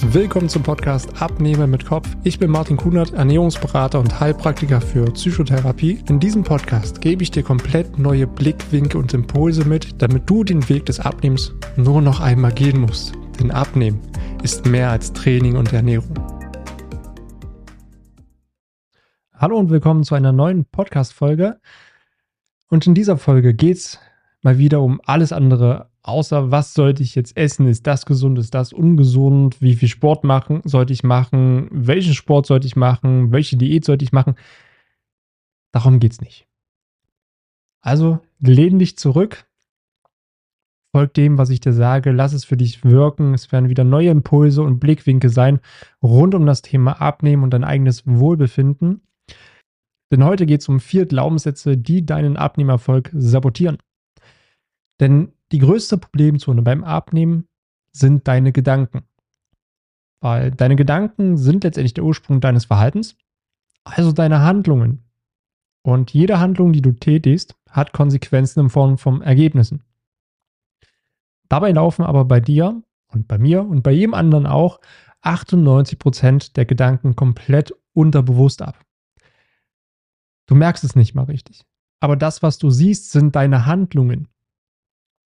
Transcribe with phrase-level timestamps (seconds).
[0.00, 2.08] Willkommen zum Podcast Abnehmen mit Kopf.
[2.22, 5.98] Ich bin Martin Kunert, Ernährungsberater und Heilpraktiker für Psychotherapie.
[6.08, 10.66] In diesem Podcast gebe ich dir komplett neue Blickwinkel und Impulse mit, damit du den
[10.68, 13.12] Weg des Abnehmens nur noch einmal gehen musst.
[13.40, 14.00] Denn Abnehmen
[14.44, 16.14] ist mehr als Training und Ernährung.
[19.34, 21.60] Hallo und willkommen zu einer neuen Podcast-Folge.
[22.68, 23.98] Und in dieser Folge geht es
[24.42, 27.66] mal wieder um alles andere außer was sollte ich jetzt essen?
[27.66, 28.38] Ist das gesund?
[28.38, 29.60] Ist das ungesund?
[29.60, 31.68] Wie viel Sport machen sollte ich machen?
[31.70, 33.30] Welchen Sport sollte ich machen?
[33.30, 34.34] Welche Diät sollte ich machen?
[35.72, 36.46] Darum geht es nicht.
[37.80, 39.46] Also lehn dich zurück,
[40.92, 43.34] folg dem, was ich dir sage, lass es für dich wirken.
[43.34, 45.60] Es werden wieder neue Impulse und Blickwinkel sein
[46.02, 49.02] rund um das Thema Abnehmen und dein eigenes Wohlbefinden.
[50.10, 53.76] Denn heute geht es um vier Glaubenssätze, die deinen Abnehmerfolg sabotieren.
[55.00, 57.48] Denn die größte Problemzone beim Abnehmen
[57.92, 59.04] sind deine Gedanken.
[60.20, 63.16] Weil deine Gedanken sind letztendlich der Ursprung deines Verhaltens,
[63.84, 65.04] also deine Handlungen.
[65.82, 69.84] Und jede Handlung, die du tätigst, hat Konsequenzen in Form von Ergebnissen.
[71.48, 74.80] Dabei laufen aber bei dir und bei mir und bei jedem anderen auch
[75.22, 78.78] 98% der Gedanken komplett unterbewusst ab.
[80.46, 81.64] Du merkst es nicht mal richtig.
[82.00, 84.28] Aber das, was du siehst, sind deine Handlungen.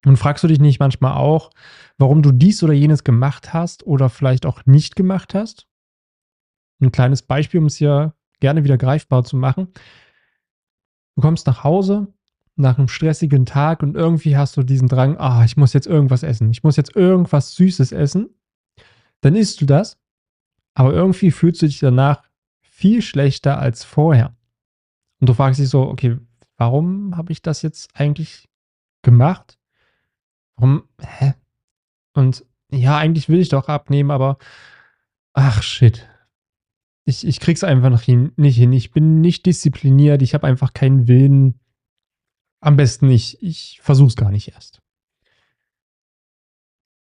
[0.05, 1.50] Und fragst du dich nicht manchmal auch,
[1.98, 5.69] warum du dies oder jenes gemacht hast oder vielleicht auch nicht gemacht hast?
[6.81, 9.69] Ein kleines Beispiel, um es hier gerne wieder greifbar zu machen.
[11.14, 12.08] Du kommst nach Hause
[12.56, 16.23] nach einem stressigen Tag und irgendwie hast du diesen Drang, ah, ich muss jetzt irgendwas
[16.23, 18.30] essen, ich muss jetzt irgendwas Süßes essen.
[19.20, 19.98] Dann isst du das,
[20.75, 22.23] aber irgendwie fühlst du dich danach
[22.61, 24.36] viel schlechter als vorher.
[25.20, 26.19] Und du fragst dich so, okay,
[26.56, 28.48] warum habe ich das jetzt eigentlich
[29.03, 29.58] gemacht?
[30.62, 30.84] Warum?
[31.00, 31.34] Hä?
[32.14, 34.38] Und ja, eigentlich will ich doch abnehmen, aber
[35.32, 36.08] ach shit.
[37.05, 38.72] Ich, ich krieg's einfach noch hin, nicht hin.
[38.72, 41.58] Ich bin nicht diszipliniert, ich habe einfach keinen Willen.
[42.61, 43.42] Am besten nicht.
[43.42, 44.80] Ich versuch's gar nicht erst.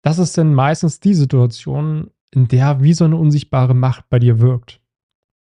[0.03, 4.41] Das ist dann meistens die Situation, in der wie so eine unsichtbare Macht bei dir
[4.41, 4.81] wirkt.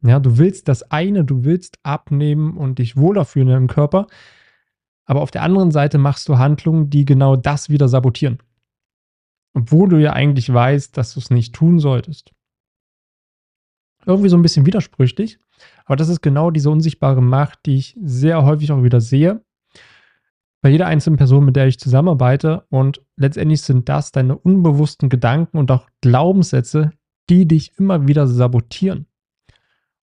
[0.02, 4.06] Ja, du willst das eine, du willst abnehmen und dich wohler fühlen im Körper,
[5.10, 8.38] aber auf der anderen Seite machst du Handlungen, die genau das wieder sabotieren.
[9.54, 12.30] Obwohl du ja eigentlich weißt, dass du es nicht tun solltest.
[14.06, 15.40] Irgendwie so ein bisschen widersprüchlich,
[15.84, 19.44] aber das ist genau diese unsichtbare Macht, die ich sehr häufig auch wieder sehe.
[20.62, 22.64] Bei jeder einzelnen Person, mit der ich zusammenarbeite.
[22.70, 26.92] Und letztendlich sind das deine unbewussten Gedanken und auch Glaubenssätze,
[27.28, 29.06] die dich immer wieder sabotieren.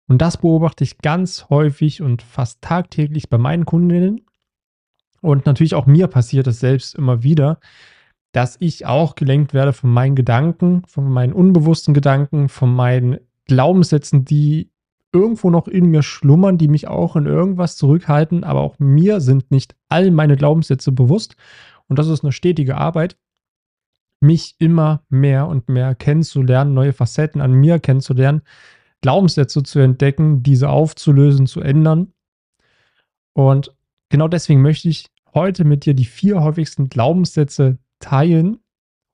[0.08, 4.22] Und das beobachte ich ganz häufig und fast tagtäglich bei meinen Kundinnen
[5.24, 7.60] und natürlich auch mir passiert es selbst immer wieder,
[8.34, 14.26] dass ich auch gelenkt werde von meinen Gedanken, von meinen unbewussten Gedanken, von meinen Glaubenssätzen,
[14.26, 14.70] die
[15.14, 19.50] irgendwo noch in mir schlummern, die mich auch in irgendwas zurückhalten, aber auch mir sind
[19.50, 21.36] nicht all meine Glaubenssätze bewusst.
[21.88, 23.16] Und das ist eine stetige Arbeit,
[24.20, 28.42] mich immer mehr und mehr kennenzulernen, neue Facetten an mir kennenzulernen,
[29.02, 32.12] Glaubenssätze zu entdecken, diese aufzulösen, zu ändern.
[33.34, 33.76] Und
[34.10, 38.60] genau deswegen möchte ich heute mit dir die vier häufigsten Glaubenssätze teilen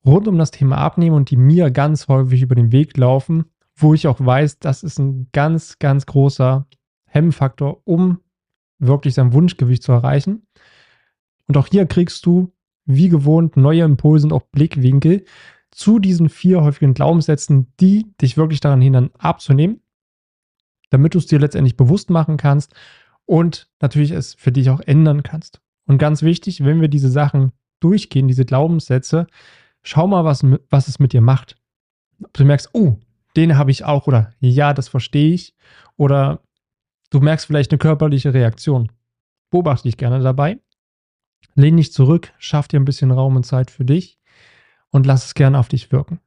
[0.06, 3.94] rund um das Thema Abnehmen und die mir ganz häufig über den Weg laufen, wo
[3.94, 6.68] ich auch weiß, das ist ein ganz, ganz großer
[7.06, 8.20] Hemmfaktor, um
[8.80, 10.48] wirklich sein Wunschgewicht zu erreichen.
[11.48, 12.54] Und auch hier kriegst du,
[12.86, 15.26] wie gewohnt, neue Impulse und auch Blickwinkel
[15.72, 19.82] zu diesen vier häufigen Glaubenssätzen, die dich wirklich daran hindern, abzunehmen,
[20.90, 22.74] damit du es dir letztendlich bewusst machen kannst
[23.26, 25.62] und natürlich es für dich auch ändern kannst.
[25.90, 29.26] Und ganz wichtig, wenn wir diese Sachen durchgehen, diese Glaubenssätze,
[29.82, 31.56] schau mal, was, was es mit dir macht.
[32.24, 32.98] Ob du merkst, oh,
[33.36, 35.56] den habe ich auch oder ja, das verstehe ich.
[35.98, 36.44] Oder
[37.10, 38.92] du merkst vielleicht eine körperliche Reaktion.
[39.50, 40.60] Beobachte dich gerne dabei.
[41.56, 44.20] Lehn dich zurück, schaff dir ein bisschen Raum und Zeit für dich
[44.92, 46.20] und lass es gerne auf dich wirken.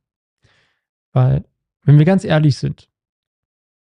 [1.12, 1.44] Weil,
[1.84, 2.90] wenn wir ganz ehrlich sind,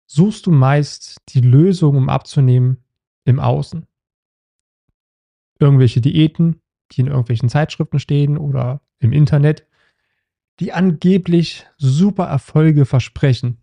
[0.07, 2.83] suchst du meist die Lösung, um abzunehmen,
[3.24, 3.88] im Außen
[5.59, 6.61] irgendwelche Diäten,
[6.91, 9.67] die in irgendwelchen Zeitschriften stehen oder im Internet,
[10.59, 13.59] die angeblich super Erfolge versprechen.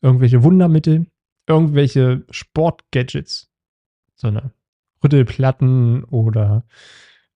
[0.00, 1.06] Irgendwelche Wundermittel,
[1.46, 3.50] irgendwelche Sportgadgets,
[4.14, 4.52] so eine
[5.02, 6.64] Rüttelplatten oder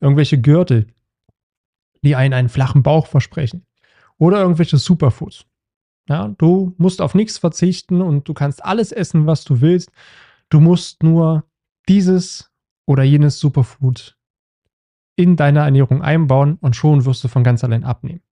[0.01, 0.87] irgendwelche Gürtel,
[2.03, 3.67] die einen einen flachen Bauch versprechen.
[4.19, 5.47] Oder irgendwelche Superfoods.
[6.09, 9.91] Ja, du musst auf nichts verzichten und du kannst alles essen, was du willst.
[10.49, 11.45] Du musst nur
[11.89, 12.53] dieses
[12.87, 14.17] oder jenes Superfood
[15.17, 18.23] in deine Ernährung einbauen und schon wirst du von ganz allein abnehmen.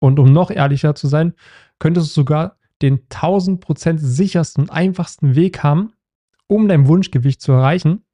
[0.00, 1.34] Und um noch ehrlicher zu sein,
[1.78, 5.92] könntest du sogar den 1000% sichersten und einfachsten Weg haben,
[6.46, 8.04] um dein Wunschgewicht zu erreichen.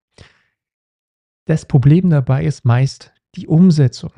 [1.44, 4.12] Das Problem dabei ist meist die Umsetzung.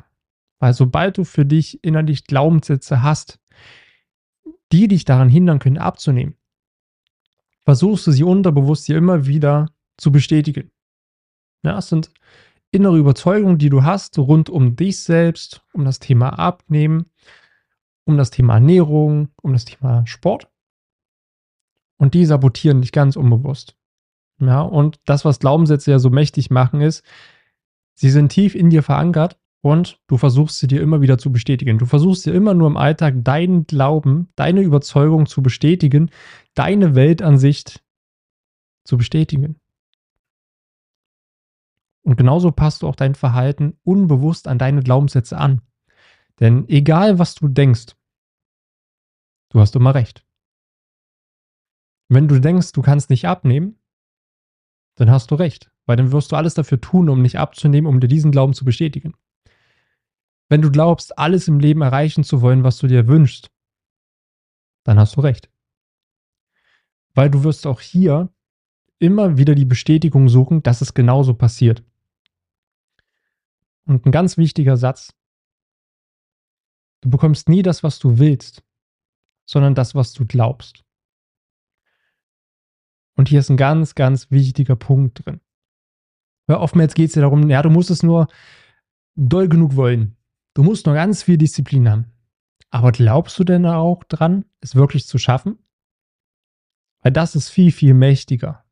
[0.59, 3.39] Weil sobald du für dich innerlich Glaubenssätze hast,
[4.71, 6.35] die dich daran hindern können, abzunehmen,
[7.63, 9.67] versuchst du sie unterbewusst dir immer wieder
[9.97, 10.71] zu bestätigen.
[11.67, 12.11] Ja, es sind
[12.71, 17.07] innere Überzeugungen, die du hast rund um dich selbst, um das Thema Abnehmen,
[18.05, 20.47] um das Thema Ernährung, um das Thema Sport.
[21.97, 23.75] Und die sabotieren dich ganz unbewusst.
[24.39, 27.03] Ja, und das, was Glaubenssätze ja so mächtig machen, ist,
[27.95, 31.79] sie sind tief in dir verankert und du versuchst sie dir immer wieder zu bestätigen.
[31.79, 36.11] Du versuchst dir immer nur im Alltag deinen Glauben, deine Überzeugung zu bestätigen,
[36.53, 37.83] deine Weltansicht
[38.85, 39.59] zu bestätigen.
[42.07, 45.61] Und genauso passt du auch dein Verhalten unbewusst an deine Glaubenssätze an.
[46.39, 47.97] Denn egal was du denkst,
[49.49, 50.25] du hast immer recht.
[52.07, 53.77] Wenn du denkst, du kannst nicht abnehmen,
[54.95, 57.99] dann hast du recht, weil dann wirst du alles dafür tun, um nicht abzunehmen, um
[57.99, 59.13] dir diesen Glauben zu bestätigen.
[60.47, 63.51] Wenn du glaubst, alles im Leben erreichen zu wollen, was du dir wünschst,
[64.85, 65.51] dann hast du recht.
[67.15, 68.33] Weil du wirst auch hier
[68.97, 71.83] immer wieder die Bestätigung suchen, dass es genauso passiert.
[73.87, 75.15] Und ein ganz wichtiger Satz.
[77.01, 78.63] Du bekommst nie das, was du willst,
[79.45, 80.83] sondern das, was du glaubst.
[83.15, 85.41] Und hier ist ein ganz, ganz wichtiger Punkt drin.
[86.47, 88.27] Weil oftmals geht es ja darum, ja, du musst es nur
[89.15, 90.17] doll genug wollen.
[90.53, 92.11] Du musst noch ganz viel Disziplin haben.
[92.69, 95.57] Aber glaubst du denn auch dran, es wirklich zu schaffen?
[97.01, 98.65] Weil das ist viel, viel mächtiger.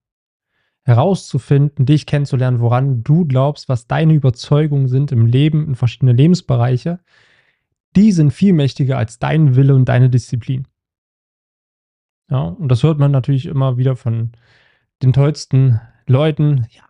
[0.85, 6.99] Herauszufinden, dich kennenzulernen, woran du glaubst, was deine Überzeugungen sind im Leben, in verschiedene Lebensbereiche,
[7.95, 10.67] die sind viel mächtiger als dein Wille und deine Disziplin.
[12.29, 14.31] Ja, und das hört man natürlich immer wieder von
[15.01, 16.67] den tollsten Leuten.
[16.69, 16.83] Ja,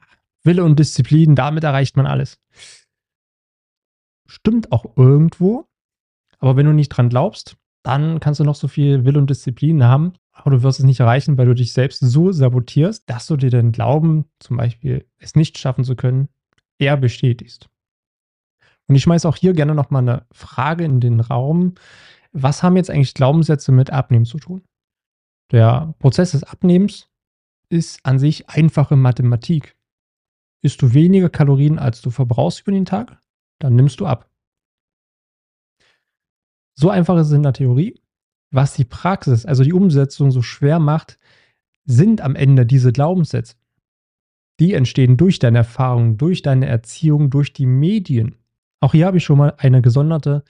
[0.43, 2.39] Wille und Disziplin, damit erreicht man alles
[4.27, 5.67] stimmt auch irgendwo.
[6.39, 9.83] Aber wenn du nicht dran glaubst, dann kannst du noch so viel Will und Disziplin
[9.83, 13.37] haben, aber du wirst es nicht erreichen, weil du dich selbst so sabotierst, dass du
[13.37, 16.27] dir den Glauben, zum Beispiel es nicht schaffen zu können,
[16.77, 17.69] eher bestätigst.
[18.87, 21.75] Und ich schmeiße auch hier gerne nochmal eine Frage in den Raum.
[22.33, 24.61] Was haben jetzt eigentlich Glaubenssätze mit Abnehmen zu tun?
[25.51, 27.09] Der Prozess des Abnehmens
[27.69, 29.77] ist an sich einfache Mathematik.
[30.61, 33.19] Isst du weniger Kalorien, als du verbrauchst über den Tag,
[33.59, 34.29] dann nimmst du ab.
[36.77, 38.01] So einfach ist es in der Theorie.
[38.55, 41.19] Was die Praxis, also die Umsetzung so schwer macht,
[41.83, 43.57] sind am Ende diese Glaubenssätze.
[44.61, 48.37] Die entstehen durch deine Erfahrung, durch deine Erziehung, durch die Medien.
[48.79, 50.45] Auch hier habe ich schon mal eine gesonderte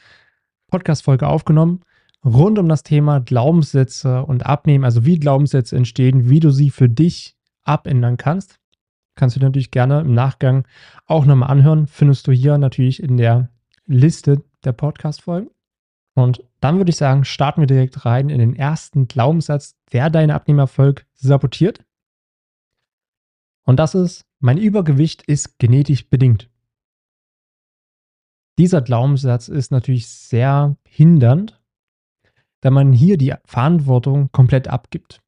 [0.67, 1.81] Podcast-Folge aufgenommen,
[2.23, 6.87] rund um das Thema Glaubenssätze und Abnehmen, also wie Glaubenssätze entstehen, wie du sie für
[6.87, 8.59] dich abändern kannst.
[9.15, 10.67] Kannst du natürlich gerne im Nachgang
[11.07, 11.87] auch nochmal anhören.
[11.87, 13.49] Findest du hier natürlich in der
[13.87, 15.49] Liste der Podcast-Folgen.
[16.13, 20.31] Und dann würde ich sagen, starten wir direkt rein in den ersten Glaubenssatz, der deinen
[20.31, 21.85] Abnehmerfolg sabotiert.
[23.67, 26.49] Und das ist, mein Übergewicht ist genetisch bedingt.
[28.57, 31.61] Dieser Glaubenssatz ist natürlich sehr hindernd,
[32.61, 35.21] da man hier die Verantwortung komplett abgibt.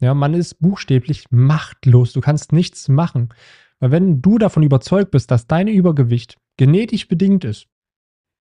[0.00, 2.12] Ja, man ist buchstäblich machtlos.
[2.12, 3.30] Du kannst nichts machen.
[3.78, 7.68] Weil wenn du davon überzeugt bist, dass dein Übergewicht genetisch bedingt ist,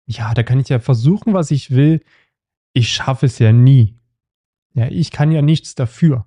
[0.06, 2.02] ja, da kann ich ja versuchen, was ich will.
[2.72, 3.98] Ich schaffe es ja nie.
[4.74, 6.26] Ja, ich kann ja nichts dafür.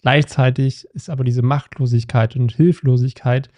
[0.00, 3.50] Gleichzeitig ist aber diese Machtlosigkeit und Hilflosigkeit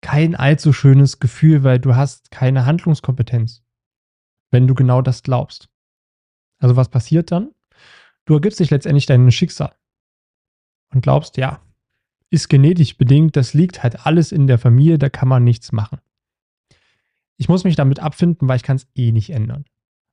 [0.00, 3.62] kein allzu schönes Gefühl, weil du hast keine Handlungskompetenz,
[4.50, 5.68] wenn du genau das glaubst.
[6.58, 7.50] Also was passiert dann?
[8.24, 9.74] Du ergibst dich letztendlich deinem Schicksal
[10.94, 11.60] und glaubst, ja,
[12.30, 16.00] ist genetisch bedingt, das liegt halt alles in der Familie, da kann man nichts machen.
[17.40, 19.64] Ich muss mich damit abfinden, weil ich kann es eh nicht ändern.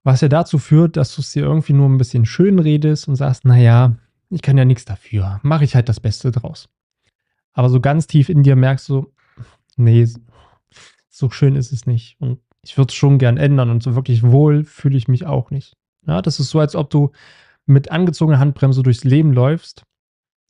[0.06, 3.18] Was ja dazu führt, dass du es dir irgendwie nur ein bisschen schön redest und
[3.18, 3.98] sagst, naja,
[4.30, 6.70] ich kann ja nichts dafür, mache ich halt das Beste draus.
[7.52, 9.12] Aber so ganz tief in dir merkst du,
[9.76, 10.08] nee,
[11.10, 12.16] so schön ist es nicht.
[12.22, 15.52] Und ich würde es schon gern ändern und so wirklich wohl fühle ich mich auch
[15.52, 15.76] nicht.
[16.06, 17.12] Ja, das ist so, als ob du
[17.66, 19.84] mit angezogener Handbremse durchs Leben läufst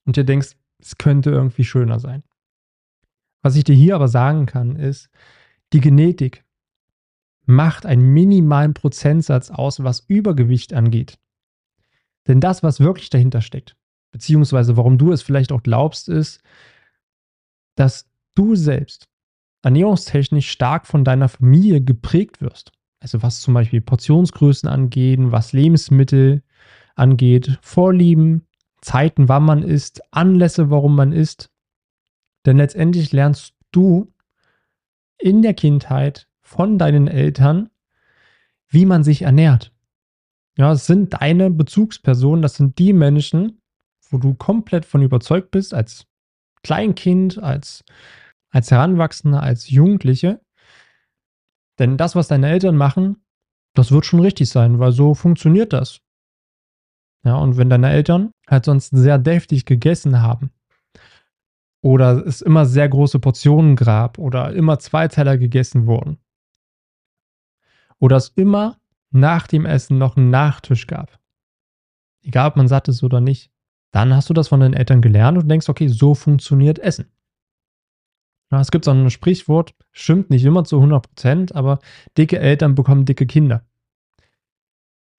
[0.06, 2.22] und dir denkst, es könnte irgendwie schöner sein.
[3.42, 5.10] Was ich dir hier aber sagen kann, ist,
[5.74, 6.44] die Genetik
[7.48, 11.18] macht einen minimalen Prozentsatz aus, was Übergewicht angeht.
[12.28, 13.76] Denn das, was wirklich dahinter steckt,
[14.12, 16.42] beziehungsweise warum du es vielleicht auch glaubst, ist,
[17.76, 19.08] dass du selbst
[19.64, 22.72] ernährungstechnisch stark von deiner Familie geprägt wirst.
[23.00, 26.44] Also was zum Beispiel Portionsgrößen angeht, was Lebensmittel
[26.96, 28.48] angeht, Vorlieben,
[28.82, 31.50] Zeiten, wann man isst, Anlässe, warum man isst.
[32.46, 34.14] Denn letztendlich lernst du
[35.18, 37.70] in der Kindheit von deinen Eltern,
[38.70, 39.74] wie man sich ernährt.
[40.58, 43.62] Ja, es sind deine Bezugspersonen, das sind die Menschen,
[44.10, 46.08] wo du komplett von überzeugt bist, als
[46.64, 47.84] Kleinkind, als,
[48.50, 50.40] als Heranwachsender, als Jugendliche.
[51.80, 53.18] Denn das, was deine Eltern machen,
[53.74, 56.00] das wird schon richtig sein, weil so funktioniert das.
[57.26, 60.52] Ja, und wenn deine Eltern halt sonst sehr deftig gegessen haben
[61.82, 66.20] oder es immer sehr große Portionen gab oder immer zwei Teller gegessen wurden
[68.00, 68.78] oder es immer
[69.12, 71.20] nach dem Essen noch einen Nachtisch gab,
[72.22, 73.52] egal ob man satt ist oder nicht,
[73.92, 77.12] dann hast du das von deinen Eltern gelernt und denkst, okay, so funktioniert Essen.
[78.52, 81.80] Ja, es gibt so ein Sprichwort, stimmt nicht immer zu 100 Prozent, aber
[82.18, 83.66] dicke Eltern bekommen dicke Kinder.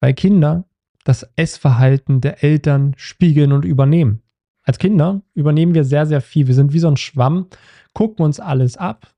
[0.01, 0.65] Weil Kinder
[1.05, 4.23] das Essverhalten der Eltern spiegeln und übernehmen.
[4.63, 6.47] Als Kinder übernehmen wir sehr, sehr viel.
[6.47, 7.49] Wir sind wie so ein Schwamm,
[7.95, 9.15] gucken uns alles ab,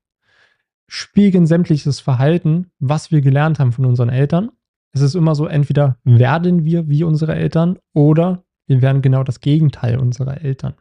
[0.93, 4.51] spiegeln sämtliches Verhalten, was wir gelernt haben von unseren Eltern.
[4.91, 9.39] Es ist immer so, entweder werden wir wie unsere Eltern oder wir werden genau das
[9.39, 10.73] Gegenteil unserer Eltern.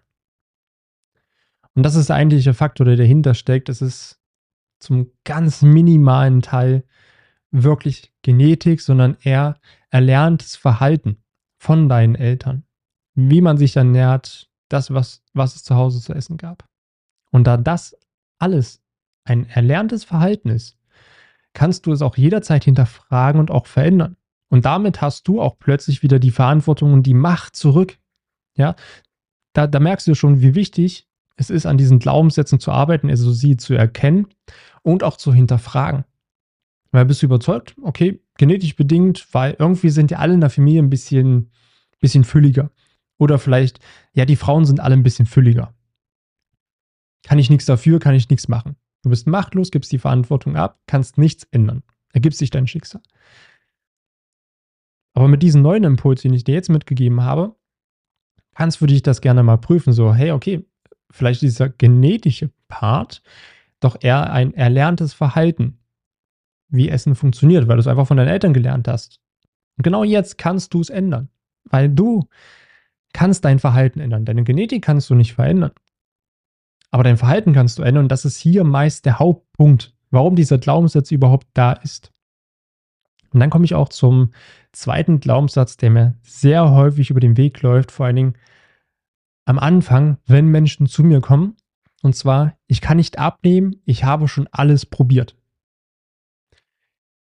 [1.76, 3.68] Und das ist der eigentliche Faktor, der dahinter steckt.
[3.68, 4.18] Es ist
[4.80, 6.82] zum ganz minimalen Teil
[7.52, 11.22] wirklich Genetik, sondern eher erlerntes Verhalten
[11.56, 12.64] von deinen Eltern.
[13.14, 16.68] Wie man sich ernährt, das, was, was es zu Hause zu essen gab.
[17.30, 17.96] Und da das
[18.40, 18.79] alles
[19.30, 20.76] ein erlerntes Verhalten ist,
[21.52, 24.16] kannst du es auch jederzeit hinterfragen und auch verändern.
[24.48, 27.98] Und damit hast du auch plötzlich wieder die Verantwortung und die Macht zurück.
[28.56, 28.74] Ja,
[29.52, 33.32] da, da merkst du schon, wie wichtig es ist, an diesen Glaubenssätzen zu arbeiten, also
[33.32, 34.26] sie zu erkennen
[34.82, 36.04] und auch zu hinterfragen.
[36.90, 40.82] Weil bist du überzeugt, okay, genetisch bedingt, weil irgendwie sind ja alle in der Familie
[40.82, 41.52] ein bisschen,
[42.00, 42.70] bisschen fülliger.
[43.16, 43.78] Oder vielleicht,
[44.12, 45.72] ja, die Frauen sind alle ein bisschen fülliger.
[47.22, 48.76] Kann ich nichts dafür, kann ich nichts machen.
[49.02, 51.82] Du bist machtlos, gibst die Verantwortung ab, kannst nichts ändern.
[52.12, 53.00] Ergibst dich dein Schicksal.
[55.14, 57.54] Aber mit diesem neuen Impuls, den ich dir jetzt mitgegeben habe,
[58.54, 59.92] kannst du dich das gerne mal prüfen.
[59.92, 60.66] So, hey, okay,
[61.10, 63.22] vielleicht dieser genetische Part
[63.80, 65.78] doch eher ein erlerntes Verhalten
[66.68, 69.20] wie Essen funktioniert, weil du es einfach von deinen Eltern gelernt hast.
[69.76, 71.28] Und genau jetzt kannst du es ändern,
[71.64, 72.28] weil du
[73.12, 74.24] kannst dein Verhalten ändern.
[74.24, 75.72] Deine Genetik kannst du nicht verändern.
[76.90, 80.58] Aber dein Verhalten kannst du ändern und das ist hier meist der Hauptpunkt, warum dieser
[80.58, 82.12] Glaubenssatz überhaupt da ist.
[83.32, 84.32] Und dann komme ich auch zum
[84.72, 88.34] zweiten Glaubenssatz, der mir sehr häufig über den Weg läuft, vor allen Dingen
[89.44, 91.56] am Anfang, wenn Menschen zu mir kommen.
[92.02, 95.36] Und zwar, ich kann nicht abnehmen, ich habe schon alles probiert.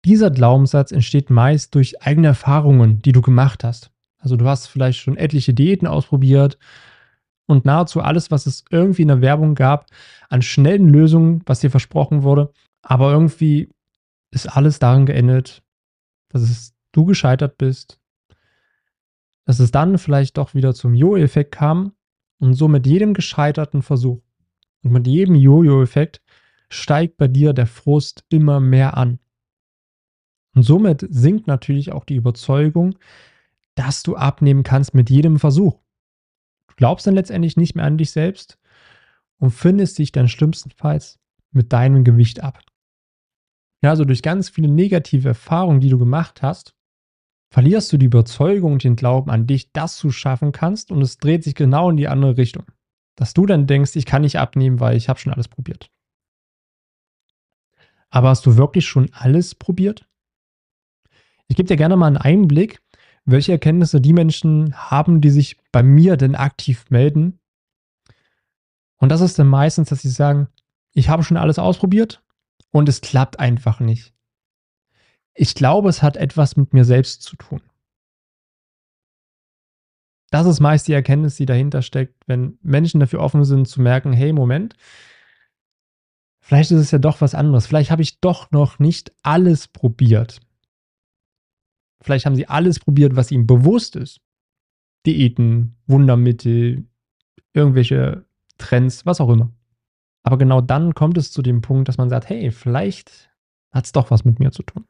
[0.04, 3.90] Dieser Glaubenssatz entsteht meist durch eigene Erfahrungen, die du gemacht hast.
[4.18, 6.58] Also du hast vielleicht schon etliche Diäten ausprobiert
[7.48, 9.86] und nahezu alles, was es irgendwie in der Werbung gab,
[10.28, 12.52] an schnellen Lösungen, was dir versprochen wurde.
[12.82, 13.70] Aber irgendwie
[14.30, 15.62] ist alles daran geendet,
[16.28, 17.98] dass es du gescheitert bist,
[19.46, 21.92] dass es dann vielleicht doch wieder zum Jo-Effekt kam
[22.38, 24.20] und so mit jedem gescheiterten Versuch
[24.82, 26.20] und mit jedem Jojo-Effekt
[26.68, 29.20] steigt bei dir der Frust immer mehr an.
[30.54, 32.98] Und somit sinkt natürlich auch die Überzeugung,
[33.74, 35.80] dass du abnehmen kannst mit jedem Versuch.
[36.78, 38.56] Glaubst dann letztendlich nicht mehr an dich selbst
[39.38, 41.18] und findest dich dann schlimmstenfalls
[41.50, 42.60] mit deinem Gewicht ab.
[43.82, 46.76] Ja, also durch ganz viele negative Erfahrungen, die du gemacht hast,
[47.52, 51.18] verlierst du die Überzeugung und den Glauben an dich, dass du schaffen kannst und es
[51.18, 52.64] dreht sich genau in die andere Richtung.
[53.16, 55.90] Dass du dann denkst, ich kann nicht abnehmen, weil ich habe schon alles probiert.
[58.08, 60.08] Aber hast du wirklich schon alles probiert?
[61.48, 62.80] Ich gebe dir gerne mal einen Einblick,
[63.30, 67.38] welche Erkenntnisse die Menschen haben, die sich bei mir denn aktiv melden.
[68.96, 70.48] Und das ist dann meistens, dass sie sagen,
[70.92, 72.22] ich habe schon alles ausprobiert
[72.70, 74.14] und es klappt einfach nicht.
[75.34, 77.60] Ich glaube, es hat etwas mit mir selbst zu tun.
[80.30, 84.12] Das ist meist die Erkenntnis, die dahinter steckt, wenn Menschen dafür offen sind zu merken,
[84.12, 84.74] hey, Moment,
[86.40, 87.66] vielleicht ist es ja doch was anderes.
[87.66, 90.40] Vielleicht habe ich doch noch nicht alles probiert.
[92.00, 94.20] Vielleicht haben sie alles probiert, was ihnen bewusst ist.
[95.06, 96.84] Diäten, Wundermittel,
[97.52, 98.24] irgendwelche
[98.58, 99.52] Trends, was auch immer.
[100.22, 103.30] Aber genau dann kommt es zu dem Punkt, dass man sagt, hey, vielleicht
[103.72, 104.84] hat es doch was mit mir zu tun.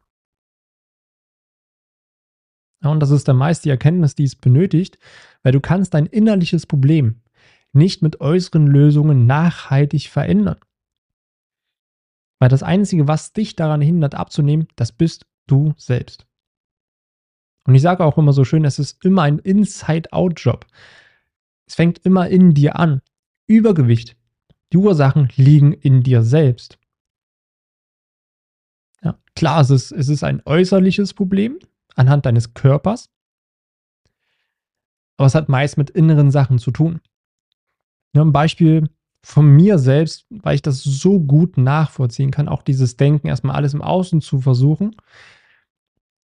[2.81, 4.99] und das ist dann meist die Erkenntnis, die es benötigt,
[5.43, 7.21] weil du kannst dein innerliches Problem
[7.73, 10.59] nicht mit äußeren Lösungen nachhaltig verändern.
[12.38, 16.27] Weil das Einzige, was dich daran hindert abzunehmen, das bist du selbst.
[17.69, 20.65] Und ich sage auch immer so schön, es ist immer ein Inside-Out-Job.
[21.67, 23.03] Es fängt immer in dir an.
[23.47, 24.17] Übergewicht.
[24.73, 26.79] Die Ursachen liegen in dir selbst.
[29.03, 31.59] Ja, klar, es ist, es ist ein äußerliches Problem
[31.95, 33.11] anhand deines Körpers,
[35.19, 37.03] aber es hat meist mit inneren Sachen zu tun.
[38.15, 38.89] Ja, ein Beispiel
[39.23, 43.75] von mir selbst, weil ich das so gut nachvollziehen kann, auch dieses Denken, erstmal alles
[43.75, 44.97] im Außen zu versuchen.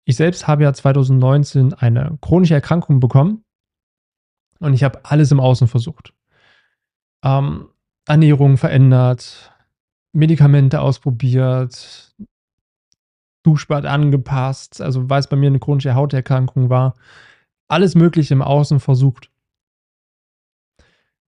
[0.04, 3.44] Ich selbst habe ja 2019 eine chronische Erkrankung bekommen
[4.58, 6.12] und ich habe alles im Außen versucht.
[7.24, 7.68] Ähm,
[8.06, 9.52] Ernährung verändert,
[10.12, 12.14] Medikamente ausprobiert,
[13.44, 16.94] Duschbad angepasst, also weil es bei mir eine chronische Hauterkrankung war,
[17.68, 19.30] alles Mögliche im Außen versucht.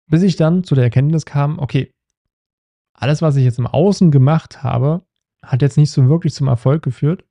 [0.10, 1.92] Bis ich dann zu der Erkenntnis kam, okay,
[2.94, 5.06] alles, was ich jetzt im Außen gemacht habe,
[5.44, 7.26] hat jetzt nicht so wirklich zum Erfolg geführt.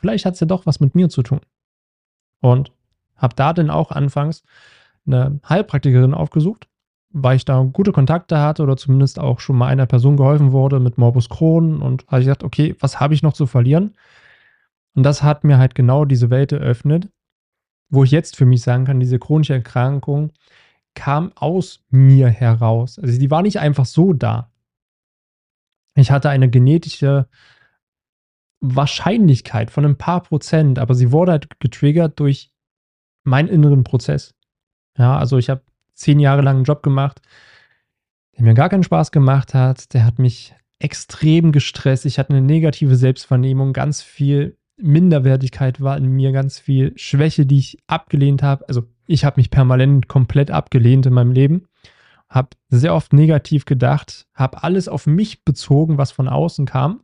[0.00, 1.40] Vielleicht hat es ja doch was mit mir zu tun.
[2.40, 2.72] Und
[3.16, 4.44] habe da dann auch anfangs
[5.06, 6.68] eine Heilpraktikerin aufgesucht,
[7.10, 10.78] weil ich da gute Kontakte hatte oder zumindest auch schon mal einer Person geholfen wurde
[10.78, 13.94] mit Morbus Crohn und habe ich gedacht, okay, was habe ich noch zu verlieren?
[14.94, 17.08] Und das hat mir halt genau diese Welt eröffnet,
[17.88, 20.32] wo ich jetzt für mich sagen kann, diese chronische Erkrankung
[20.94, 22.98] kam aus mir heraus.
[22.98, 24.50] Also die war nicht einfach so da.
[25.94, 27.28] Ich hatte eine genetische
[28.60, 32.50] Wahrscheinlichkeit von ein paar Prozent, aber sie wurde halt getriggert durch
[33.24, 34.34] meinen inneren Prozess.
[34.96, 35.62] Ja, also ich habe
[35.94, 37.20] zehn Jahre lang einen Job gemacht,
[38.36, 39.92] der mir gar keinen Spaß gemacht hat.
[39.94, 42.06] Der hat mich extrem gestresst.
[42.06, 47.58] Ich hatte eine negative Selbstvernehmung, ganz viel Minderwertigkeit war in mir, ganz viel Schwäche, die
[47.58, 48.66] ich abgelehnt habe.
[48.68, 51.66] Also ich habe mich permanent komplett abgelehnt in meinem Leben,
[52.28, 57.00] habe sehr oft negativ gedacht, habe alles auf mich bezogen, was von außen kam.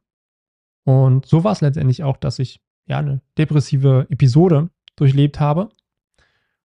[0.84, 5.70] Und so war es letztendlich auch, dass ich ja eine depressive Episode durchlebt habe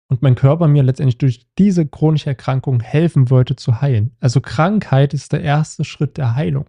[0.08, 4.16] und mein Körper mir letztendlich durch diese chronische Erkrankung helfen wollte zu heilen.
[4.20, 6.66] Also Krankheit ist der erste Schritt der Heilung.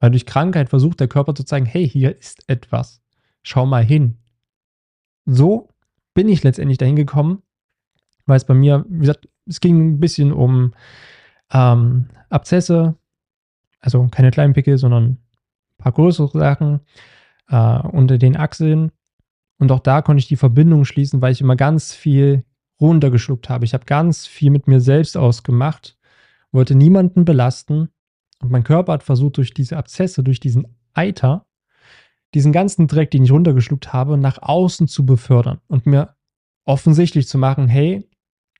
[0.00, 3.00] Weil durch Krankheit versucht der Körper zu zeigen, hey, hier ist etwas.
[3.42, 4.18] Schau mal hin.
[5.26, 5.68] So
[6.14, 7.42] bin ich letztendlich dahin gekommen,
[8.26, 10.74] weil es bei mir, wie gesagt, es ging ein bisschen um
[11.52, 12.96] ähm, Abzesse,
[13.80, 15.18] also keine kleinen Pickel, sondern
[15.82, 16.80] paar größere Sachen
[17.48, 18.92] äh, unter den Achseln.
[19.58, 22.44] Und auch da konnte ich die Verbindung schließen, weil ich immer ganz viel
[22.80, 23.64] runtergeschluckt habe.
[23.64, 25.96] Ich habe ganz viel mit mir selbst ausgemacht,
[26.50, 27.88] wollte niemanden belasten.
[28.40, 31.46] Und mein Körper hat versucht, durch diese Abzesse, durch diesen Eiter,
[32.34, 36.16] diesen ganzen Dreck, den ich runtergeschluckt habe, nach außen zu befördern und mir
[36.64, 38.08] offensichtlich zu machen, hey,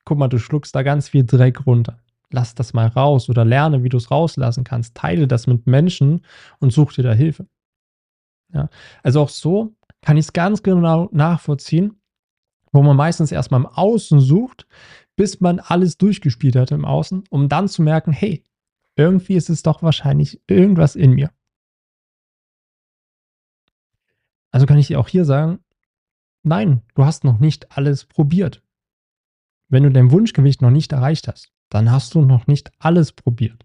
[0.05, 2.02] guck mal, du schluckst da ganz viel Dreck runter.
[2.33, 4.95] Lass das mal raus oder lerne, wie du es rauslassen kannst.
[4.95, 6.25] Teile das mit Menschen
[6.59, 7.47] und such dir da Hilfe.
[8.53, 8.68] Ja,
[9.03, 12.01] also auch so kann ich es ganz genau nachvollziehen,
[12.73, 14.66] wo man meistens erstmal im Außen sucht,
[15.16, 18.42] bis man alles durchgespielt hat im Außen, um dann zu merken, hey,
[18.97, 21.31] irgendwie ist es doch wahrscheinlich irgendwas in mir.
[24.51, 25.61] Also kann ich dir auch hier sagen,
[26.42, 28.62] nein, du hast noch nicht alles probiert.
[29.68, 33.65] Wenn du dein Wunschgewicht noch nicht erreicht hast, dann hast du noch nicht alles probiert.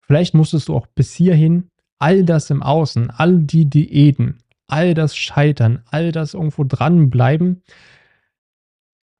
[0.00, 5.16] Vielleicht musstest du auch bis hierhin all das im Außen, all die Diäten, all das
[5.16, 7.62] Scheitern, all das irgendwo dranbleiben.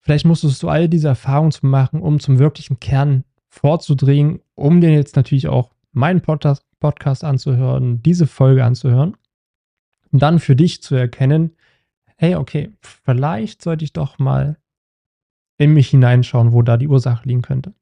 [0.01, 4.91] Vielleicht musstest du all diese Erfahrungen zu machen, um zum wirklichen Kern vorzudringen, um dir
[4.91, 9.17] jetzt natürlich auch meinen Podcast, Podcast anzuhören, diese Folge anzuhören
[10.11, 11.57] und dann für dich zu erkennen,
[12.17, 14.59] hey, okay, vielleicht sollte ich doch mal
[15.59, 17.75] in mich hineinschauen, wo da die Ursache liegen könnte.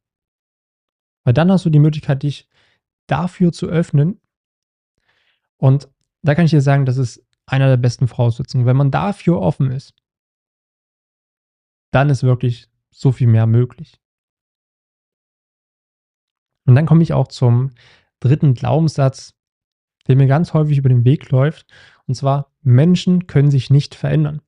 [1.25, 2.49] Weil dann hast du die Möglichkeit, dich
[3.07, 4.21] dafür zu öffnen.
[5.57, 5.89] Und
[6.23, 8.67] da kann ich dir sagen, das ist einer der besten Voraussetzungen.
[8.67, 9.95] Wenn man dafür offen ist,
[11.91, 14.01] dann ist wirklich so viel mehr möglich.
[16.67, 17.71] Und dann komme ich auch zum
[18.21, 19.35] dritten Glaubenssatz,
[20.07, 21.67] der mir ganz häufig über den Weg läuft.
[22.07, 24.43] Und zwar, Menschen können sich nicht verändern.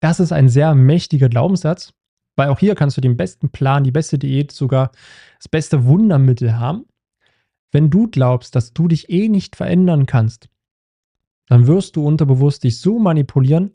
[0.00, 1.92] Das ist ein sehr mächtiger Glaubenssatz,
[2.36, 4.92] weil auch hier kannst du den besten Plan, die beste Diät, sogar
[5.38, 6.86] das beste Wundermittel haben.
[7.70, 10.48] Wenn du glaubst, dass du dich eh nicht verändern kannst,
[11.46, 13.74] dann wirst du unterbewusst dich so manipulieren,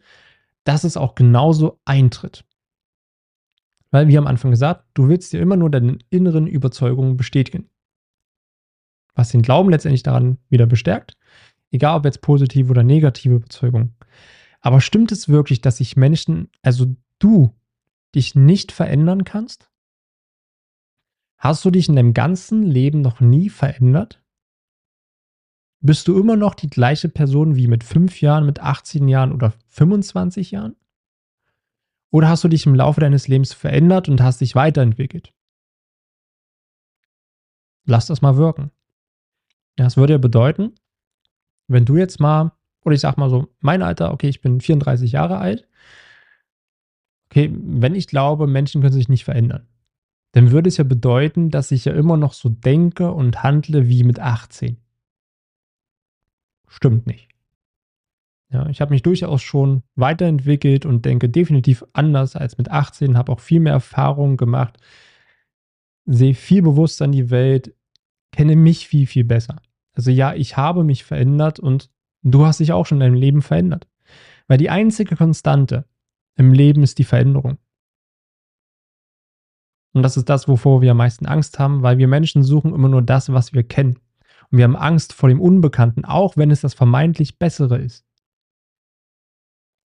[0.64, 2.44] dass es auch genauso eintritt.
[3.92, 7.70] Weil, wie am Anfang gesagt, du willst dir immer nur deine inneren Überzeugungen bestätigen.
[9.14, 11.16] Was den Glauben letztendlich daran wieder bestärkt,
[11.72, 13.96] egal ob jetzt positive oder negative Überzeugungen.
[14.66, 16.88] Aber stimmt es wirklich, dass sich Menschen, also
[17.20, 17.56] du,
[18.16, 19.70] dich nicht verändern kannst?
[21.38, 24.24] Hast du dich in deinem ganzen Leben noch nie verändert?
[25.82, 29.54] Bist du immer noch die gleiche Person wie mit 5 Jahren, mit 18 Jahren oder
[29.68, 30.76] 25 Jahren?
[32.10, 35.32] Oder hast du dich im Laufe deines Lebens verändert und hast dich weiterentwickelt?
[37.84, 38.72] Lass das mal wirken.
[39.76, 40.74] Das würde ja bedeuten,
[41.68, 42.52] wenn du jetzt mal,
[42.86, 45.68] oder ich sag mal so, mein Alter, okay, ich bin 34 Jahre alt.
[47.30, 49.68] Okay, wenn ich glaube, Menschen können sich nicht verändern,
[50.32, 54.04] dann würde es ja bedeuten, dass ich ja immer noch so denke und handle wie
[54.04, 54.78] mit 18.
[56.68, 57.30] Stimmt nicht.
[58.52, 63.32] Ja, ich habe mich durchaus schon weiterentwickelt und denke definitiv anders als mit 18, habe
[63.32, 64.78] auch viel mehr Erfahrungen gemacht,
[66.06, 67.74] sehe viel bewusster in die Welt,
[68.32, 69.62] kenne mich viel, viel besser.
[69.94, 71.90] Also ja, ich habe mich verändert und
[72.34, 73.88] du hast dich auch schon in deinem Leben verändert.
[74.48, 75.86] Weil die einzige Konstante
[76.36, 77.58] im Leben ist die Veränderung.
[79.94, 82.90] Und das ist das, wovor wir am meisten Angst haben, weil wir Menschen suchen immer
[82.90, 83.98] nur das, was wir kennen.
[84.52, 88.06] Und wir haben Angst vor dem Unbekannten, auch wenn es das vermeintlich Bessere ist.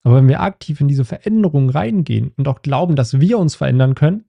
[0.03, 3.95] Aber wenn wir aktiv in diese Veränderung reingehen und auch glauben, dass wir uns verändern
[3.95, 4.25] können,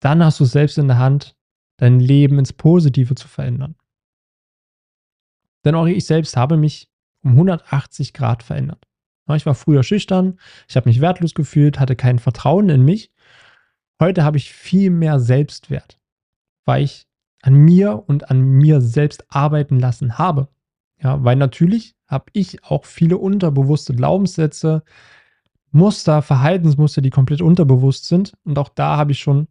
[0.00, 1.36] dann hast du es selbst in der Hand,
[1.78, 3.76] dein Leben ins Positive zu verändern.
[5.64, 6.88] Denn auch ich selbst habe mich
[7.22, 8.86] um 180 Grad verändert.
[9.34, 13.10] Ich war früher schüchtern, ich habe mich wertlos gefühlt, hatte kein Vertrauen in mich.
[13.98, 15.98] Heute habe ich viel mehr Selbstwert,
[16.66, 17.06] weil ich
[17.40, 20.48] an mir und an mir selbst arbeiten lassen habe.
[21.02, 24.82] Ja, weil natürlich habe ich auch viele unterbewusste Glaubenssätze,
[25.70, 28.34] Muster, Verhaltensmuster, die komplett unterbewusst sind.
[28.44, 29.48] Und auch da habe ich schon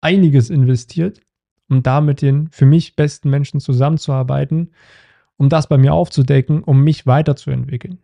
[0.00, 1.20] einiges investiert,
[1.68, 4.72] um da mit den für mich besten Menschen zusammenzuarbeiten,
[5.36, 7.98] um das bei mir aufzudecken, um mich weiterzuentwickeln.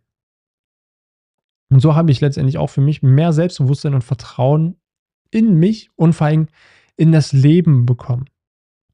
[1.70, 4.76] Und so habe ich letztendlich auch für mich mehr Selbstbewusstsein und Vertrauen
[5.30, 6.48] in mich und vor allem
[6.96, 8.26] in das Leben bekommen.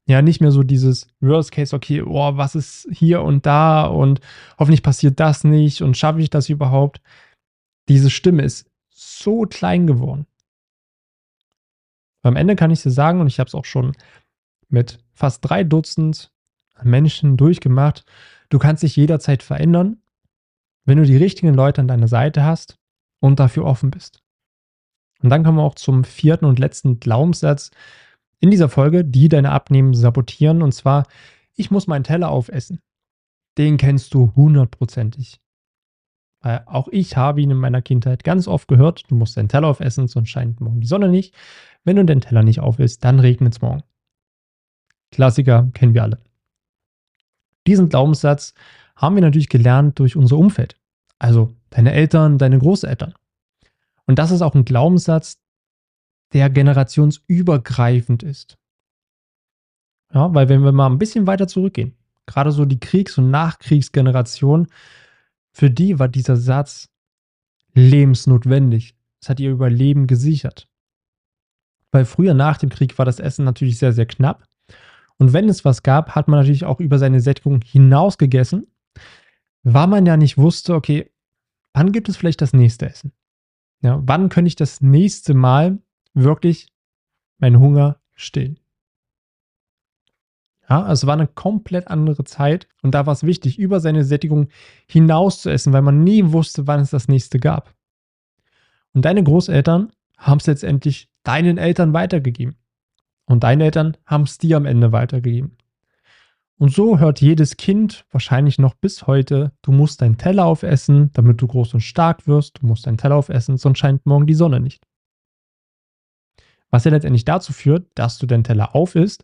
[0.07, 4.21] Ja, nicht mehr so dieses Worst Case, okay, oh, was ist hier und da und
[4.59, 7.03] hoffentlich passiert das nicht und schaffe ich das überhaupt.
[7.89, 10.27] Diese Stimme ist so klein geworden.
[12.23, 13.93] Am Ende kann ich dir sagen, und ich habe es auch schon
[14.69, 16.33] mit fast drei Dutzend
[16.83, 18.05] Menschen durchgemacht,
[18.49, 19.99] du kannst dich jederzeit verändern,
[20.85, 22.79] wenn du die richtigen Leute an deiner Seite hast
[23.21, 24.23] und dafür offen bist.
[25.23, 27.71] Und dann kommen wir auch zum vierten und letzten Glaubenssatz,
[28.41, 30.63] in dieser Folge, die deine Abnehmen sabotieren.
[30.63, 31.07] Und zwar,
[31.55, 32.81] ich muss meinen Teller aufessen.
[33.57, 35.41] Den kennst du hundertprozentig.
[36.41, 39.67] Weil auch ich habe ihn in meiner Kindheit ganz oft gehört, du musst deinen Teller
[39.67, 41.35] aufessen, sonst scheint morgen die Sonne nicht.
[41.85, 43.83] Wenn du den Teller nicht aufisst, dann regnet es morgen.
[45.11, 46.19] Klassiker kennen wir alle.
[47.69, 48.55] Diesen Glaubenssatz
[48.97, 50.81] haben wir natürlich gelernt durch unser Umfeld.
[51.19, 53.13] Also deine Eltern, deine Großeltern.
[54.07, 55.39] Und das ist auch ein Glaubenssatz,
[56.33, 58.57] der generationsübergreifend ist.
[60.15, 64.69] Ja, weil wenn wir mal ein bisschen weiter zurückgehen, gerade so die Kriegs- und Nachkriegsgeneration,
[65.53, 66.89] für die war dieser Satz
[67.75, 68.97] lebensnotwendig.
[69.21, 70.71] Es hat ihr Überleben gesichert.
[71.91, 74.48] Weil früher nach dem Krieg war das Essen natürlich sehr, sehr knapp.
[75.19, 78.67] Und wenn es was gab, hat man natürlich auch über seine Sättigung hinaus gegessen,
[79.63, 81.11] weil man ja nicht wusste, okay,
[81.73, 83.13] wann gibt es vielleicht das nächste Essen?
[83.81, 85.79] Ja, wann könnte ich das nächste Mal
[86.15, 86.69] wirklich
[87.39, 88.59] meinen Hunger stillen.
[90.69, 94.05] Ja, also es war eine komplett andere Zeit und da war es wichtig, über seine
[94.05, 94.49] Sättigung
[94.87, 97.75] hinaus zu essen, weil man nie wusste, wann es das nächste gab.
[98.93, 102.57] Und deine Großeltern haben es letztendlich deinen Eltern weitergegeben.
[103.29, 105.59] Und deine Eltern haben es dir am Ende weitergegeben.
[106.57, 111.41] Und so hört jedes Kind wahrscheinlich noch bis heute, du musst deinen Teller aufessen, damit
[111.41, 114.59] du groß und stark wirst, du musst deinen Teller aufessen, sonst scheint morgen die Sonne
[114.59, 114.83] nicht.
[116.71, 119.23] Was ja letztendlich dazu führt, dass du den Teller aufisst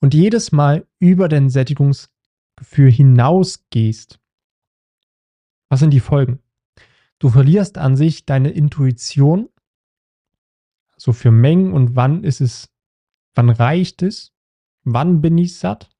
[0.00, 4.18] und jedes Mal über dein Sättigungsgefühl hinausgehst.
[5.68, 6.40] Was sind die Folgen?
[7.18, 9.48] Du verlierst an sich deine Intuition,
[10.96, 12.73] so für Mengen und wann ist es,
[13.34, 14.32] wann reicht es,
[14.84, 15.90] wann bin ich satt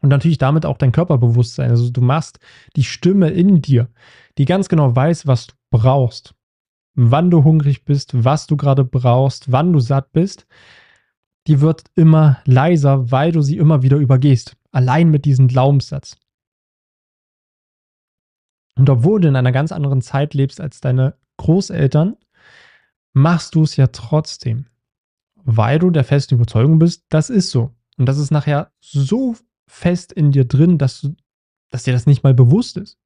[0.00, 1.70] und natürlich damit auch dein Körperbewusstsein.
[1.70, 2.38] Also du machst
[2.76, 3.88] die Stimme in dir,
[4.38, 6.34] die ganz genau weiß, was du brauchst
[6.98, 10.48] wann du hungrig bist, was du gerade brauchst, wann du satt bist,
[11.46, 14.56] die wird immer leiser, weil du sie immer wieder übergehst.
[14.72, 16.16] Allein mit diesem Glaubenssatz.
[18.74, 22.16] Und obwohl du in einer ganz anderen Zeit lebst als deine Großeltern,
[23.12, 24.66] machst du es ja trotzdem.
[25.50, 27.74] Weil du der festen Überzeugung bist, das ist so.
[27.96, 29.34] Und das ist nachher so
[29.66, 31.16] fest in dir drin, dass, du,
[31.70, 32.98] dass dir das nicht mal bewusst ist.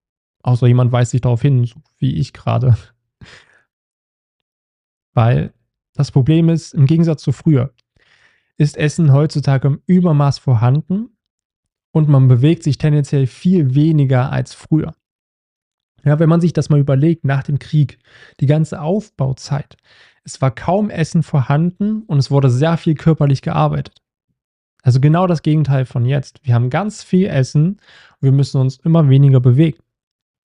[0.42, 2.76] Außer jemand weist dich darauf hin, so wie ich gerade.
[5.14, 5.54] Weil
[5.94, 7.72] das Problem ist, im Gegensatz zu früher,
[8.56, 11.16] ist Essen heutzutage im Übermaß vorhanden
[11.92, 14.96] und man bewegt sich tendenziell viel weniger als früher.
[16.02, 18.00] Ja, wenn man sich das mal überlegt, nach dem Krieg,
[18.40, 19.76] die ganze Aufbauzeit,
[20.24, 24.02] es war kaum Essen vorhanden und es wurde sehr viel körperlich gearbeitet.
[24.82, 26.40] Also genau das Gegenteil von jetzt.
[26.42, 29.78] Wir haben ganz viel Essen und wir müssen uns immer weniger bewegen.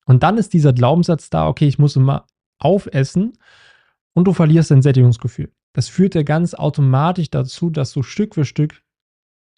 [0.06, 2.26] Und dann ist dieser Glaubenssatz da, okay, ich muss immer
[2.60, 3.34] aufessen
[4.14, 5.52] und du verlierst dein Sättigungsgefühl.
[5.74, 8.82] Das führt ja ganz automatisch dazu, dass du Stück für Stück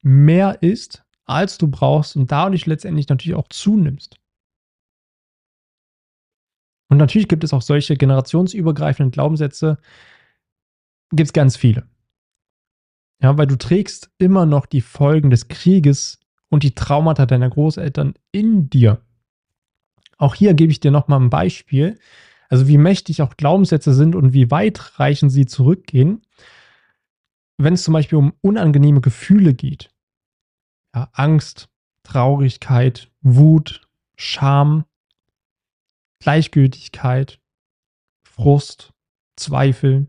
[0.02, 4.18] mehr isst, als du brauchst und dadurch letztendlich natürlich auch zunimmst.
[6.90, 9.78] Und natürlich gibt es auch solche generationsübergreifenden Glaubenssätze,
[11.12, 11.88] gibt es ganz viele.
[13.22, 18.16] Ja, weil du trägst immer noch die Folgen des Krieges und die Traumata deiner Großeltern
[18.32, 19.02] in dir.
[20.18, 21.98] Auch hier gebe ich dir nochmal ein Beispiel.
[22.50, 26.22] Also wie mächtig auch Glaubenssätze sind und wie weit reichen sie zurückgehen.
[27.58, 29.92] Wenn es zum Beispiel um unangenehme Gefühle geht.
[30.96, 31.70] Ja, Angst,
[32.04, 34.86] Traurigkeit, Wut, Scham,
[36.20, 37.40] Gleichgültigkeit,
[38.24, 38.94] Frust,
[39.36, 40.08] Zweifel,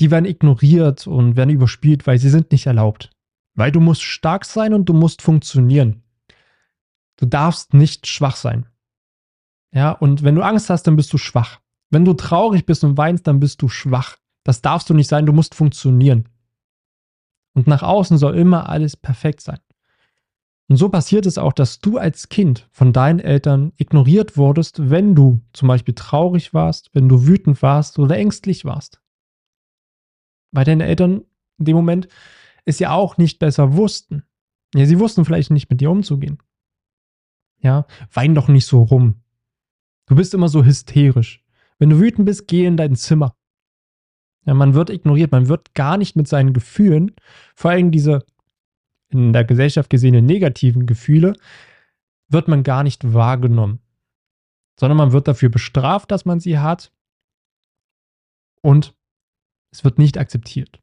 [0.00, 3.10] die werden ignoriert und werden überspielt, weil sie sind nicht erlaubt.
[3.54, 6.02] Weil du musst stark sein und du musst funktionieren.
[7.16, 8.66] Du darfst nicht schwach sein.
[9.72, 11.60] Ja, und wenn du Angst hast, dann bist du schwach.
[11.90, 14.16] Wenn du traurig bist und weinst, dann bist du schwach.
[14.44, 16.28] Das darfst du nicht sein, du musst funktionieren.
[17.54, 19.60] Und nach außen soll immer alles perfekt sein.
[20.72, 25.14] Und so passiert es auch, dass du als Kind von deinen Eltern ignoriert wurdest, wenn
[25.14, 29.02] du zum Beispiel traurig warst, wenn du wütend warst oder ängstlich warst
[30.52, 31.24] weil deine Eltern
[31.58, 32.08] in dem Moment
[32.64, 34.22] es ja auch nicht besser wussten.
[34.74, 36.38] Ja, sie wussten vielleicht nicht mit dir umzugehen.
[37.58, 39.22] Ja, wein doch nicht so rum.
[40.06, 41.44] Du bist immer so hysterisch.
[41.78, 43.34] Wenn du wütend bist, geh in dein Zimmer.
[44.44, 47.12] Ja, man wird ignoriert, man wird gar nicht mit seinen Gefühlen,
[47.54, 48.24] vor allem diese
[49.12, 51.34] in der Gesellschaft gesehenen negativen Gefühle,
[52.28, 53.80] wird man gar nicht wahrgenommen.
[54.78, 56.92] Sondern man wird dafür bestraft, dass man sie hat.
[58.62, 58.94] Und
[59.70, 60.80] es wird nicht akzeptiert.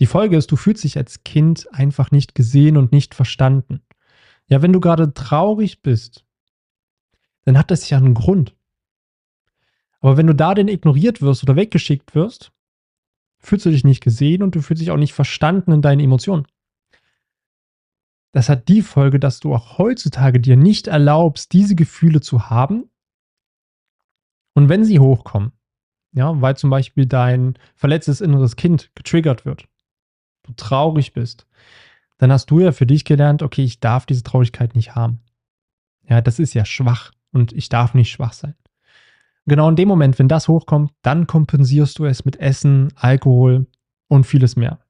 [0.00, 3.82] Die Folge ist, du fühlst dich als Kind einfach nicht gesehen und nicht verstanden.
[4.46, 6.24] Ja, wenn du gerade traurig bist,
[7.42, 8.56] dann hat das ja einen Grund.
[10.00, 12.52] Aber wenn du da denn ignoriert wirst oder weggeschickt wirst,
[13.40, 16.46] fühlst du dich nicht gesehen und du fühlst dich auch nicht verstanden in deinen Emotionen.
[18.32, 22.88] Das hat die Folge, dass du auch heutzutage dir nicht erlaubst, diese Gefühle zu haben.
[24.54, 25.52] Und wenn sie hochkommen,
[26.12, 29.66] ja, weil zum Beispiel dein verletztes inneres Kind getriggert wird.
[30.42, 31.46] Du traurig bist.
[32.18, 35.20] Dann hast du ja für dich gelernt, okay, ich darf diese Traurigkeit nicht haben.
[36.08, 38.54] Ja, das ist ja schwach und ich darf nicht schwach sein.
[39.46, 43.66] Genau in dem Moment, wenn das hochkommt, dann kompensierst du es mit Essen, Alkohol
[44.08, 44.80] und vieles mehr.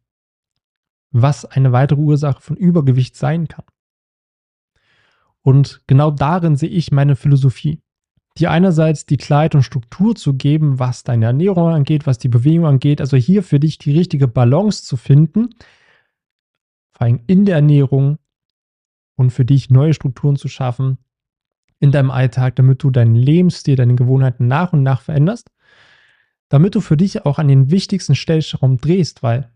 [1.12, 3.64] Was eine weitere Ursache von Übergewicht sein kann.
[5.42, 7.80] Und genau darin sehe ich meine Philosophie
[8.38, 12.66] dir einerseits die Kleid und Struktur zu geben, was deine Ernährung angeht, was die Bewegung
[12.66, 13.00] angeht.
[13.00, 15.50] Also hier für dich die richtige Balance zu finden,
[16.92, 18.18] vor allem in der Ernährung
[19.16, 20.98] und für dich neue Strukturen zu schaffen
[21.80, 25.50] in deinem Alltag, damit du deinen Lebensstil, deine Gewohnheiten nach und nach veränderst,
[26.48, 29.50] damit du für dich auch an den wichtigsten Stellschrauben drehst, weil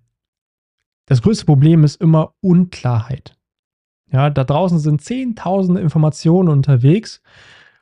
[1.06, 3.36] das größte Problem ist immer Unklarheit.
[4.10, 7.20] Ja, da draußen sind zehntausende Informationen unterwegs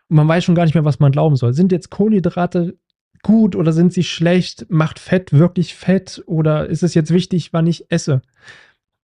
[0.08, 1.52] und man weiß schon gar nicht mehr, was man glauben soll.
[1.52, 2.78] Sind jetzt Kohlenhydrate
[3.22, 4.66] gut oder sind sie schlecht?
[4.70, 8.22] Macht Fett wirklich Fett oder ist es jetzt wichtig, wann ich esse?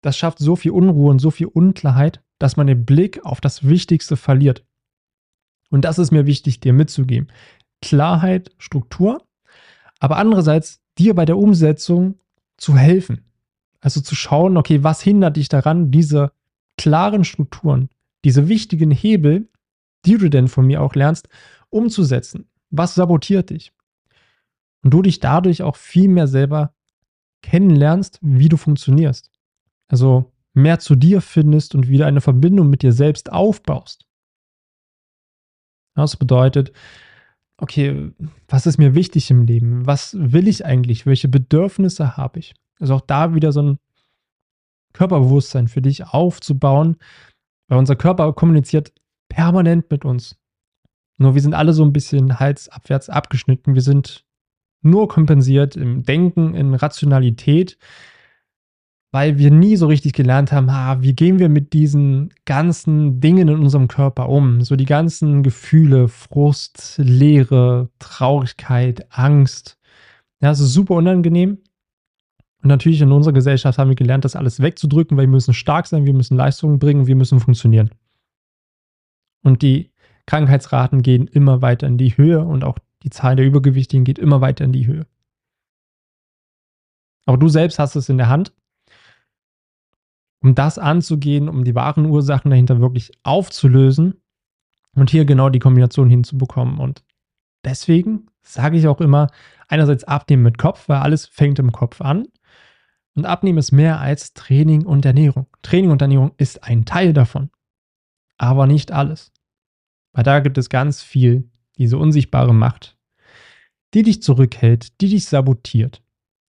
[0.01, 3.67] Das schafft so viel Unruhe und so viel Unklarheit, dass man den Blick auf das
[3.67, 4.66] Wichtigste verliert.
[5.69, 7.27] Und das ist mir wichtig, dir mitzugeben.
[7.81, 9.23] Klarheit, Struktur,
[9.99, 12.15] aber andererseits dir bei der Umsetzung
[12.57, 13.25] zu helfen.
[13.81, 16.31] Also zu schauen, okay, was hindert dich daran, diese
[16.77, 17.89] klaren Strukturen,
[18.23, 19.49] diese wichtigen Hebel
[20.07, 21.27] die du denn von mir auch lernst,
[21.69, 22.47] umzusetzen.
[22.69, 23.73] Was sabotiert dich?
[24.83, 26.73] Und du dich dadurch auch viel mehr selber
[27.41, 29.31] kennenlernst, wie du funktionierst.
[29.87, 34.06] Also mehr zu dir findest und wieder eine Verbindung mit dir selbst aufbaust.
[36.03, 36.71] Das bedeutet,
[37.57, 38.11] okay,
[38.47, 39.85] was ist mir wichtig im Leben?
[39.85, 41.05] Was will ich eigentlich?
[41.05, 42.55] Welche Bedürfnisse habe ich?
[42.79, 43.79] Also auch da wieder so ein
[44.93, 46.97] Körperbewusstsein für dich aufzubauen,
[47.67, 48.93] weil unser Körper kommuniziert
[49.27, 50.37] permanent mit uns.
[51.17, 53.73] Nur wir sind alle so ein bisschen halsabwärts abgeschnitten.
[53.73, 54.23] Wir sind
[54.83, 57.77] nur kompensiert im Denken, in Rationalität,
[59.11, 63.47] weil wir nie so richtig gelernt haben, ha, wie gehen wir mit diesen ganzen Dingen
[63.47, 64.61] in unserem Körper um?
[64.61, 69.77] So die ganzen Gefühle, Frust, Leere, Traurigkeit, Angst.
[70.41, 71.59] Ja, es ist super unangenehm.
[72.61, 75.87] Und natürlich in unserer Gesellschaft haben wir gelernt, das alles wegzudrücken, weil wir müssen stark
[75.87, 77.91] sein, wir müssen Leistungen bringen, wir müssen funktionieren.
[79.43, 79.91] Und die
[80.25, 84.41] Krankheitsraten gehen immer weiter in die Höhe und auch die Zahl der Übergewichtigen geht immer
[84.41, 85.05] weiter in die Höhe.
[87.25, 88.53] Aber du selbst hast es in der Hand,
[90.41, 94.21] um das anzugehen, um die wahren Ursachen dahinter wirklich aufzulösen
[94.95, 96.79] und hier genau die Kombination hinzubekommen.
[96.79, 97.03] Und
[97.63, 99.27] deswegen sage ich auch immer,
[99.67, 102.27] einerseits abnehmen mit Kopf, weil alles fängt im Kopf an.
[103.15, 105.47] Und abnehmen ist mehr als Training und Ernährung.
[105.63, 107.49] Training und Ernährung ist ein Teil davon,
[108.37, 109.31] aber nicht alles.
[110.13, 112.95] Weil da gibt es ganz viel, diese unsichtbare Macht,
[113.93, 116.03] die dich zurückhält, die dich sabotiert,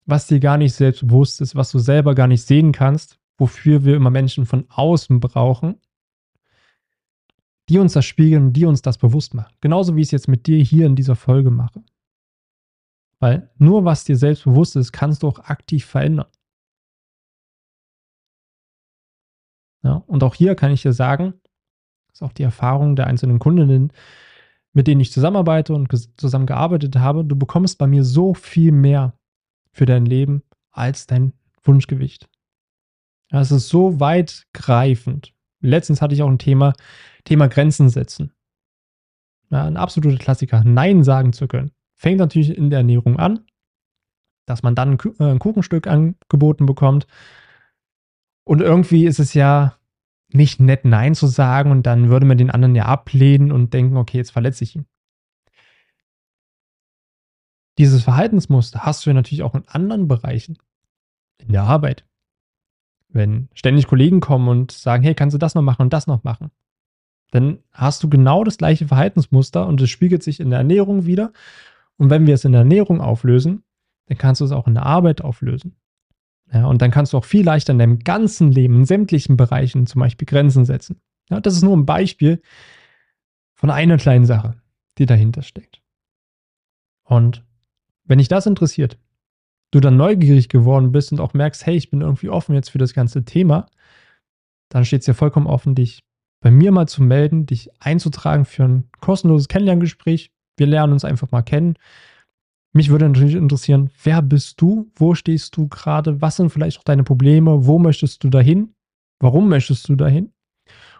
[0.06, 3.84] was dir gar nicht selbst bewusst ist, was du selber gar nicht sehen kannst, wofür
[3.84, 5.80] wir immer Menschen von außen brauchen,
[7.68, 9.54] die uns das spiegeln, die uns das bewusst machen.
[9.60, 11.82] Genauso wie ich es jetzt mit dir hier in dieser Folge mache.
[13.18, 16.28] Weil nur was dir selbst bewusst ist, kannst du auch aktiv verändern.
[19.82, 21.34] Ja, und auch hier kann ich dir sagen,
[22.12, 23.92] ist auch die Erfahrung der einzelnen Kundinnen,
[24.72, 27.24] mit denen ich zusammenarbeite und zusammengearbeitet habe.
[27.24, 29.14] Du bekommst bei mir so viel mehr
[29.72, 32.28] für dein Leben als dein Wunschgewicht.
[33.30, 35.34] Ja, es ist so weitgreifend.
[35.60, 36.74] Letztens hatte ich auch ein Thema,
[37.24, 38.32] Thema Grenzen setzen.
[39.50, 41.72] Ja, ein absoluter Klassiker, Nein sagen zu können.
[41.94, 43.44] Fängt natürlich in der Ernährung an,
[44.46, 47.06] dass man dann ein Kuchenstück angeboten bekommt
[48.44, 49.76] und irgendwie ist es ja
[50.32, 53.96] nicht nett, Nein zu sagen und dann würde man den anderen ja ablehnen und denken,
[53.96, 54.86] okay, jetzt verletze ich ihn.
[57.78, 60.58] Dieses Verhaltensmuster hast du ja natürlich auch in anderen Bereichen.
[61.38, 62.06] In der Arbeit.
[63.16, 66.22] Wenn ständig Kollegen kommen und sagen, hey, kannst du das noch machen und das noch
[66.22, 66.50] machen?
[67.30, 71.32] Dann hast du genau das gleiche Verhaltensmuster und es spiegelt sich in der Ernährung wieder.
[71.96, 73.64] Und wenn wir es in der Ernährung auflösen,
[74.06, 75.76] dann kannst du es auch in der Arbeit auflösen.
[76.52, 79.86] Ja, und dann kannst du auch viel leichter in deinem ganzen Leben, in sämtlichen Bereichen
[79.86, 81.00] zum Beispiel Grenzen setzen.
[81.28, 82.40] Ja, das ist nur ein Beispiel
[83.54, 84.54] von einer kleinen Sache,
[84.98, 85.82] die dahinter steckt.
[87.02, 87.44] Und
[88.04, 88.98] wenn dich das interessiert,
[89.76, 92.78] du dann neugierig geworden bist und auch merkst, hey, ich bin irgendwie offen jetzt für
[92.78, 93.66] das ganze Thema,
[94.70, 96.02] dann steht es dir vollkommen offen, dich
[96.40, 100.30] bei mir mal zu melden, dich einzutragen für ein kostenloses Kennenlerngespräch.
[100.56, 101.74] Wir lernen uns einfach mal kennen.
[102.72, 104.90] Mich würde natürlich interessieren, wer bist du?
[104.96, 106.20] Wo stehst du gerade?
[106.20, 107.66] Was sind vielleicht auch deine Probleme?
[107.66, 108.74] Wo möchtest du dahin?
[109.18, 110.32] Warum möchtest du dahin?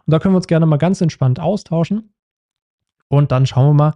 [0.07, 2.15] Und da können wir uns gerne mal ganz entspannt austauschen.
[3.09, 3.95] Und dann schauen wir mal,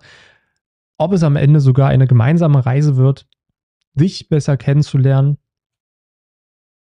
[0.99, 3.27] ob es am Ende sogar eine gemeinsame Reise wird,
[3.94, 5.38] dich besser kennenzulernen,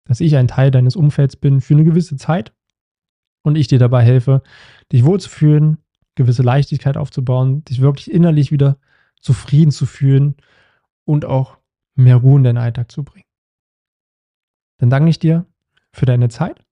[0.05, 2.53] dass ich ein Teil deines Umfelds bin für eine gewisse Zeit
[3.43, 4.41] und ich dir dabei helfe,
[4.91, 5.77] dich wohlzufühlen,
[6.15, 8.77] gewisse Leichtigkeit aufzubauen, dich wirklich innerlich wieder
[9.21, 10.35] zufrieden zu fühlen
[11.05, 11.57] und auch
[11.95, 13.25] mehr Ruhe in deinen Alltag zu bringen.
[14.77, 15.45] Dann danke ich dir
[15.91, 16.65] für deine Zeit,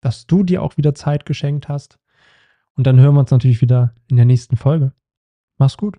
[0.00, 1.98] dass du dir auch wieder Zeit geschenkt hast.
[2.74, 4.92] Und dann hören wir uns natürlich wieder in der nächsten Folge.
[5.58, 5.98] Mach's gut.